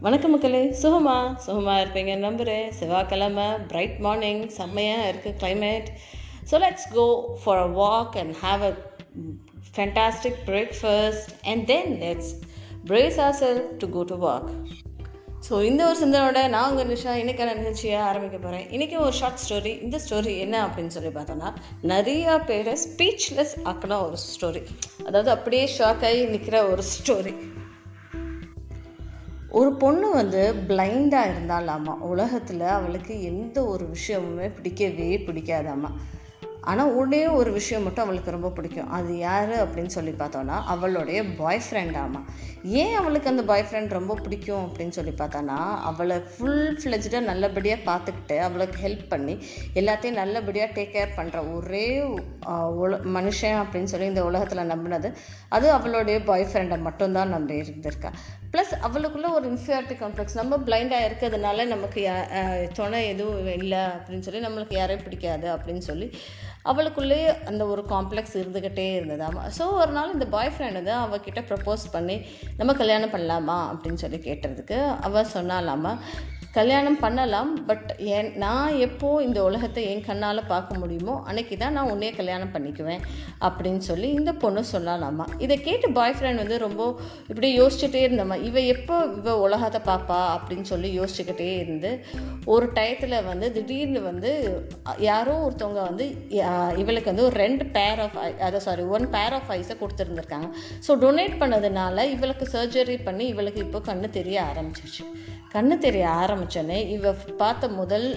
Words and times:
வணக்கம் 0.00 0.30
மக்களே. 0.30 0.60
சுகமா? 0.80 1.14
சுகமாக 1.36 1.82
இருப்பீங்க. 1.82 2.14
நம்புகிறேன் 2.16 2.66
செவ்வாய்க்கிழமை 2.78 3.46
பிரைட் 3.70 3.94
மார்னிங் 3.98 4.42
செம்மையாக 4.48 5.06
இருக்குது 5.08 5.38
climate 5.38 5.88
so 6.50 6.58
let's 6.64 6.88
go 6.94 7.04
for 7.42 7.60
a 7.62 7.68
walk 7.78 8.16
and 8.22 8.34
have 8.42 8.62
a 8.62 8.72
fantastic 9.76 10.38
breakfast 10.50 11.32
and 11.42 11.64
then 11.66 11.90
let's 12.04 12.30
brace 12.84 13.18
ourselves 13.40 13.62
to 13.78 13.88
go 13.88 14.02
to 14.12 14.18
walk 14.18 14.48
so 15.48 15.62
இந்த 15.62 15.82
ஒரு 15.88 15.98
சிந்தனோட 16.04 16.38
நான் 16.48 16.70
உங்கள் 16.70 16.90
நிஷா. 16.92 17.12
இன்றைக்கான 17.22 17.54
நிகழ்ச்சியை 17.54 17.98
ஆரம்பிக்க 18.10 18.36
போகிறேன் 18.38 18.66
இன்றைக்கி 18.70 18.98
ஒரு 18.98 19.12
ஷார்ட் 19.12 19.42
ஸ்டோரி 19.44 19.74
இந்த 19.80 19.98
ஸ்டோரி 20.06 20.34
என்ன 20.38 20.56
அப்படின்னு 20.66 20.94
சொல்லி 20.96 21.12
பார்த்தோன்னா 21.18 21.50
நிறையா 21.84 22.34
பேரை 22.44 22.74
ஸ்பீச்லெஸ் 22.86 23.54
ஆக்கின 23.64 24.02
ஒரு 24.08 24.18
ஸ்டோரி 24.30 24.62
அதாவது 25.06 25.30
அப்படியே 25.30 25.66
ஷாக் 25.78 26.04
ஆகி 26.04 26.24
நிற்கிற 26.26 26.58
ஒரு 26.68 26.84
ஸ்டோரி 26.94 27.34
ஒரு 29.50 29.72
பொண்ணு 29.74 30.10
வந்து 30.10 30.40
பிளைண்டாக 30.68 31.30
இருந்தாலாமா? 31.32 31.98
உலகத்தில் 32.04 32.60
அவளுக்கு 32.70 33.22
எந்த 33.22 33.58
ஒரு 33.66 33.84
விஷயமுமே 33.88 34.48
பிடிக்கவே 34.54 35.18
பிடிக்காதாமா? 35.26 35.90
ஆனால் 36.66 36.92
ஒரே 36.92 37.26
ஒரு 37.30 37.52
விஷயம் 37.52 37.82
மட்டும் 37.82 38.04
அவளுக்கு 38.04 38.30
ரொம்ப 38.30 38.50
பிடிக்கும். 38.50 38.90
அது 38.90 39.18
யார் 39.18 39.52
அப்படின்னு 39.64 39.86
சொல்லி 39.88 40.10
பார்த்தோன்னா 40.12 40.62
அவளுடைய 40.66 41.24
பாய் 41.36 41.62
ஃப்ரெண்டாமா 41.66 42.20
ஏன் 42.76 42.94
அவளுக்கு 42.94 43.28
அந்த 43.28 43.42
பாய் 43.42 43.64
ஃப்ரெண்ட் 43.68 43.88
ரொம்ப 43.88 44.14
பிடிக்கும் 44.14 44.64
அப்படின்னு 44.64 44.88
சொல்லி 44.88 45.10
பார்த்தோன்னா 45.12 45.58
அவளை 45.82 46.16
ஃபுல் 46.30 46.80
ஃப்ளெஜ்டாக 46.80 47.20
நல்லபடியாக 47.22 47.86
பார்த்துக்கிட்டு 47.86 48.38
அவளுக்கு 48.38 48.88
ஹெல்ப் 48.88 49.08
பண்ணி 49.08 49.34
எல்லாத்தையும் 49.74 50.12
நல்லபடியாக 50.12 50.72
டேக் 50.74 50.94
கேர் 50.94 51.16
பண்ணுற 51.16 51.54
ஒரே 51.54 51.84
உல 52.78 52.94
மனுஷன் 53.14 53.58
அப்படின்னு 53.62 53.84
சொல்லி 53.84 54.06
இந்த 54.06 54.24
உலகத்தில் 54.24 54.70
நம்பினது 54.70 55.10
அது 55.48 55.70
அவளுடைய 55.70 56.22
பாய் 56.22 56.44
ஃப்ரெண்டை 56.44 56.78
மட்டும்தான் 56.80 57.28
நம்பி 57.28 57.54
இருந்திருக்கா. 57.60 58.10
ப்ளஸ் 58.52 58.74
அவளுக்குள்ள 58.82 59.32
ஒரு 59.32 59.52
இன்ஃபியாரிட்டி 59.52 59.96
காம்ப்ளெக்ஸ் 59.96 60.34
நம்ம 60.34 60.56
பிளைண்டாக 60.56 61.06
இருக்கிறதுனால 61.06 61.66
நமக்கு 61.66 62.00
யா- 62.02 62.26
துணை 62.72 63.08
எதுவும் 63.08 63.46
இல்லை 63.54 63.78
அப்படின்னு 63.78 64.20
சொல்லி 64.20 64.46
நம்மளுக்கு 64.46 64.74
யாரையும் 64.74 65.04
பிடிக்காது 65.04 65.48
அப்படின்னு 65.56 65.78
சொல்லி 65.80 66.08
அவளுக்குள்ளேயே 66.66 67.28
அந்த 67.44 67.66
ஒரு 67.66 67.84
காம்ப்ளெக்ஸ் 67.88 68.34
இருந்துக்கிட்டே 68.34 68.86
இருந்ததாமா 68.96 69.42
ஸோ 69.58 69.72
ஒரு 69.72 69.92
நாள் 69.92 70.12
இந்த 70.12 70.26
பாய் 70.26 70.52
ஃப்ரெண்டு 70.58 70.72
வந்து 70.72 70.94
அவகிட்ட 70.96 71.42
ப்ரப்போஸ் 71.48 71.84
பண்ணி 71.92 72.16
நம்ம 72.56 72.72
கல்யாணம் 72.72 73.10
பண்ணலாமா? 73.10 73.58
அப்படின்னு 73.72 73.94
சொல்லி 73.94 74.16
கேட்டதுக்கு 74.18 74.78
அவள் 75.00 75.32
சொன்னாலாமா 75.34 75.92
கல்யாணம் 76.58 76.98
பண்ணலாம் 77.02 77.50
பட் 77.68 77.88
என் 78.16 78.30
நான் 78.42 78.76
எப்போது 78.86 79.24
இந்த 79.26 79.38
உலகத்தை 79.48 79.82
என் 79.92 80.04
கண்ணால் 80.08 80.40
பார்க்க 80.52 80.80
முடியுமோ 80.82 81.14
அன்னைக்கு 81.28 81.54
தான் 81.62 81.74
நான் 81.76 81.90
உன்னையே 81.92 82.12
கல்யாணம் 82.18 82.52
பண்ணிக்குவேன் 82.54 83.02
அப்படின்னு 83.46 83.82
சொல்லி 83.88 84.08
இந்த 84.18 84.32
பொண்ணு 84.42 84.62
சொன்னாலாமா 84.72 85.26
இதை 85.44 85.56
கேட்டு 85.66 85.88
பாய் 85.98 86.14
ஃப்ரெண்ட் 86.18 86.42
வந்து 86.42 86.58
ரொம்ப 86.64 86.82
இப்படி 87.30 87.50
யோசிச்சுட்டே 87.60 88.02
இருந்தம்மா. 88.06 88.38
இவ 88.48 88.60
எப்போ 88.74 88.96
இவ 89.18 89.34
உலகத்தை 89.46 89.80
பார்ப்பா 89.90 90.20
அப்படின்னு 90.36 90.66
சொல்லி 90.72 90.90
யோசிச்சுக்கிட்டே 90.98 91.50
இருந்து 91.64 91.90
ஒரு 92.54 92.68
டயத்தில் 92.78 93.16
வந்து 93.30 93.46
திடீர்னு 93.56 94.02
வந்து 94.10 94.32
யாரோ 95.08 95.34
ஒருத்தவங்க 95.46 95.82
வந்து 95.90 96.06
இவளுக்கு 96.82 97.12
வந்து 97.12 97.26
ஒரு 97.28 97.38
ரெண்டு 97.44 97.66
பேர் 97.76 98.02
ஆஃப் 98.06 98.18
ஐ 98.26 98.28
அதை 98.48 98.60
சாரி 98.66 98.86
ஒன் 98.96 99.06
பேர் 99.16 99.36
ஆஃப் 99.38 99.52
ஐஸை 99.58 99.76
கொடுத்துருந்துருக்காங்க. 99.82 100.48
ஸோ 100.86 100.92
டொனேட் 101.04 101.40
பண்ணதுனால 101.42 102.04
இவளுக்கு 102.16 102.46
சர்ஜரி 102.56 102.98
பண்ணி 103.08 103.26
இவளுக்கு 103.34 103.64
இப்போ 103.66 103.82
கண்ணு 103.90 104.10
தெரிய 104.18 104.38
ஆரம்பிச்சிருச்சு. 104.50 105.04
கண்ணு 105.56 105.78
தெரிய 105.78 106.06
ஆரம்பிச்சோன்னே 106.08 106.78
இவ 106.88 107.12
பார்த்த 107.12 107.68
முதல் 107.68 108.08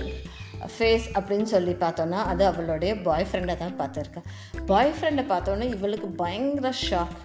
ஃபேஸ் 0.77 1.05
அப்படின்னு 1.13 1.43
சொல்லி 1.43 1.71
பார்த்தோன்னா 1.71 2.19
அது 2.31 2.45
அவளுடைய 2.45 3.01
பாய் 3.01 3.25
ஃப்ரெண்டை 3.31 3.57
தான் 3.57 3.77
பார்த்துருக்கா. 3.79 4.21
பாய் 4.65 4.91
ஃப்ரெண்டை 4.91 5.23
பார்த்தோன்னே 5.29 5.67
இவளுக்கு 5.75 6.07
பயங்கர 6.07 6.71
ஷாக் 6.89 7.19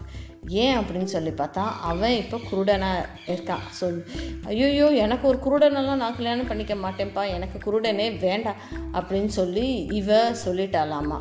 ஏன் 0.48 0.78
அப்படின்னு 0.78 1.04
சொல்லி 1.04 1.30
பார்த்தா 1.30 1.62
அவன் 1.80 2.10
இப்போ 2.10 2.36
குருடனாக 2.50 3.06
இருக்கான். 3.26 3.64
சொல் 3.70 4.06
ஐயோயோ 4.46 4.94
எனக்கு 4.94 5.28
ஒரு 5.28 5.38
குருடனெல்லாம் 5.44 6.02
நான் 6.02 6.16
கல்யாணம் 6.16 6.46
பண்ணிக்க 6.46 6.74
மாட்டேன்ப்பா 6.74 7.22
எனக்கு 7.28 7.58
குருடனே 7.58 8.18
வேண்டாம் 8.18 8.60
அப்படின்னு 8.92 9.32
சொல்லி 9.38 9.66
இவ 9.92 10.32
சொல்லிட்டாலாமா 10.44 11.18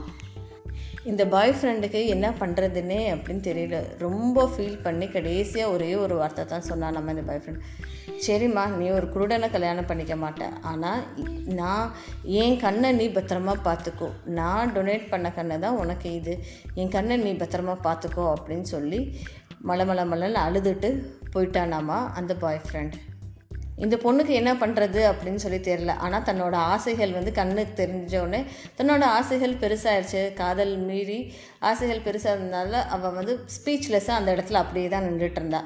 இந்த 1.05 1.23
பாய் 1.25 1.51
ஃப்ரெண்டுக்கு 1.51 2.01
என்ன 2.05 2.27
பண்ணுறதுன்னே 2.39 2.99
அப்படின்னு 3.13 3.43
தெரியல. 3.47 3.77
ரொம்ப 3.97 4.45
ஃபீல் 4.47 4.81
பண்ணி 4.81 5.07
கடைசியாக 5.07 5.71
ஒரே 5.71 5.95
ஒரு 5.95 6.15
வார்த்தை 6.15 6.45
தான் 6.45 6.61
சொன்னான் 6.61 6.93
நம்ம 6.93 7.11
இந்த 7.11 7.21
பாய் 7.21 7.41
ஃப்ரெண்ட் 7.43 7.63
சரிம்மா 8.25 8.63
நீ 8.77 8.89
ஒரு 8.89 9.07
குருடனை 9.15 9.51
கல்யாணம் 9.51 9.85
பண்ணிக்க 9.85 10.15
மாட்டேன் 10.15 10.53
ஆனால் 10.61 11.01
நான் 11.55 11.87
என் 12.41 12.59
கண்ணை 12.59 12.91
நீ 12.91 13.07
பத்திரமா 13.09 13.55
பார்த்துக்கோ 13.63 14.09
நான் 14.39 14.73
டொனேட் 14.75 15.09
பண்ண 15.09 15.31
கண்ணை 15.31 15.59
தான் 15.59 15.77
உனக்கு 15.77 16.13
இது. 16.13 16.35
என் 16.75 16.89
கண்ணை 16.89 17.17
நீ 17.17 17.33
பத்திரமா 17.33 17.75
பார்த்துக்கோ 17.83 18.35
அப்படின்னு 18.35 18.67
சொல்லி 18.75 19.01
மலை 19.61 19.85
மலை 19.85 20.03
மலைன்னு 20.03 20.39
அழுதுட்டு 20.47 20.91
போயிட்டானாமா 21.33 21.99
அந்த 22.13 22.33
பாய் 22.35 22.63
ஃப்ரெண்ட் 22.67 22.95
இந்த 23.77 23.95
பொண்ணுக்கு 24.03 24.27
என்ன 24.27 24.53
பண்ணுறது 24.53 25.01
அப்படின்னு 25.11 25.35
சொல்லி 25.35 25.57
தெரியல. 25.57 25.95
ஆனால் 25.95 26.21
தன்னோட 26.21 26.53
ஆசைகள் 26.53 27.11
வந்து 27.11 27.31
கண்ணுக்கு 27.31 27.73
தெரிஞ்சோடனே 27.83 28.45
தன்னோட 28.77 29.01
ஆசைகள் 29.01 29.53
பெருசாகிடுச்சு 29.53 30.33
காதல் 30.33 30.77
மீறி 30.77 31.33
ஆசைகள் 31.59 32.05
பெருசாக 32.05 32.35
இருந்தனால 32.37 32.71
அவள் 32.71 33.13
வந்து 33.13 33.39
ஸ்பீச்லெஸ்ஸாக 33.55 34.19
அந்த 34.21 34.35
இடத்துல 34.35 34.53
அப்படியே 34.53 34.87
தான் 34.87 35.03
நின்றுட்டு 35.03 35.41
இருந்தா. 35.41 35.63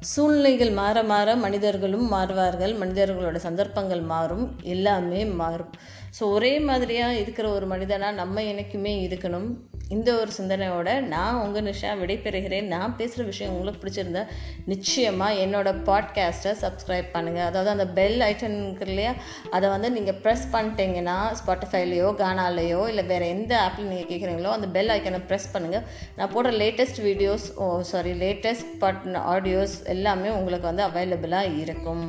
சூழ்நிலைகள் 0.00 0.70
மாற 0.70 1.02
மாற 1.02 1.36
மனிதர்களும் 1.36 2.12
மாறுவார்கள். 2.12 2.74
மனிதர்களோட 2.78 3.36
சந்தர்ப்பங்கள் 3.36 4.00
மாறும். 4.00 4.58
எல்லாமே 4.62 5.24
மாறும். 5.24 5.72
ஸோ 6.18 6.22
ஒரே 6.36 6.60
மாதிரியாக 6.60 7.18
இருக்கிற 7.22 7.48
ஒரு 7.56 7.66
மனிதனாக 7.66 8.18
நம்ம 8.20 8.42
என்னைக்குமே 8.42 8.94
இருக்கணும். 9.08 9.50
இந்த 9.96 10.10
ஒரு 10.20 10.30
சிந்தனையோட 10.36 10.88
நான் 11.12 11.38
உங்கள் 11.42 11.64
நிஷா 11.68 11.92
விடைபெறுகிறேன். 12.00 12.66
நான் 12.74 12.96
பேசுகிற 12.96 13.22
விஷயம் 13.30 13.52
உங்களுக்கு 13.52 13.80
பிடிச்சிருந்தா 13.82 14.22
நிச்சயமாக 14.66 15.40
என்னோடய 15.44 15.80
பாட்காஸ்ட்டை 15.88 16.52
சப்ஸ்கிரைப் 16.62 17.08
பண்ணுங்கள் 17.14 17.46
அதாவது 17.46 17.70
அந்த 17.70 17.86
பெல் 17.98 18.20
ஐட்டன் 18.20 18.58
இல்லையா? 18.86 19.12
அதை 19.50 19.68
வந்து 19.70 19.90
நீங்கள் 19.90 20.18
ப்ரெஸ் 20.24 20.46
பண்ணிட்டீங்கன்னா 20.52 21.16
ஸ்பாட்டிஃபைலையோ 21.40 22.10
கானாலேயோ 22.22 22.88
இல்லை 22.88 23.04
வேறு 23.04 23.28
எந்த 23.28 23.52
ஆப்பில் 23.66 23.90
நீங்கள் 23.92 24.10
கேட்குறீங்களோ 24.12 24.52
அந்த 24.56 24.66
பெல் 24.66 24.92
ஐக்கனை 24.96 25.22
ப்ரெஸ் 25.30 25.52
பண்ணுங்கள் 25.54 25.86
நான் 26.16 26.32
போடுற 26.36 26.52
latest 26.62 27.00
videos 27.08 27.48
oh 27.56 27.80
sorry 27.92 28.12
latest 28.24 28.70
but 28.78 29.02
audios 29.34 29.76
எல்லாமே 29.96 30.28
உங்களுக்கு 30.28 30.70
வந்து 30.72 30.86
அவைலபிளாக 30.88 31.56
இருக்கும். 31.56 32.06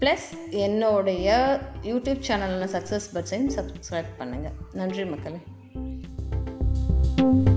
ப்ளஸ் 0.00 0.26
என்னுடைய 0.50 1.28
யூடியூப் 1.82 2.24
சேனலில் 2.28 2.72
சக்ஸஸ் 2.76 3.10
பட்ஸையும் 3.14 3.52
சப்ஸ்கிரைப் 3.58 4.12
பண்ணுங்கள் 4.18 4.56
நன்றி 4.72 5.04
மக்களே. 5.04 5.40
thank 7.18 7.48
you 7.48 7.55